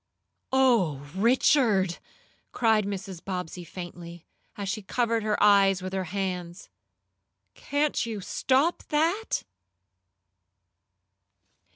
"Oh, 0.51 1.07
Richard!" 1.15 1.99
cried 2.53 2.85
Mrs. 2.87 3.23
Bobbsey 3.23 3.63
faintly, 3.63 4.25
as 4.57 4.67
she 4.67 4.81
covered 4.81 5.21
her 5.21 5.37
eyes 5.43 5.83
with 5.83 5.93
her 5.93 6.05
hands. 6.05 6.69
"Can't 7.53 8.03
you 8.03 8.19
stop 8.19 8.81
that?" 8.87 9.43